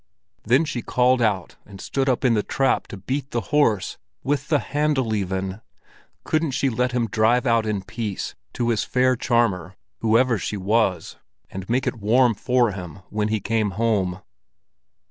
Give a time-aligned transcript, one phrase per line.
[0.43, 4.57] Then she called out and stood up in the trap to beat the horse—with the
[4.57, 5.61] handle even!
[6.23, 11.17] Couldn't she let him drive out in peace to his fair charmer, whoever she was,
[11.51, 14.23] and make it warm for him when he came home?